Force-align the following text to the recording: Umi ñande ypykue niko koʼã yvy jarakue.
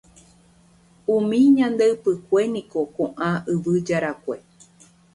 Umi 1.15 1.39
ñande 1.57 1.85
ypykue 1.93 2.41
niko 2.53 2.79
koʼã 2.95 3.29
yvy 3.53 3.73
jarakue. 3.87 4.37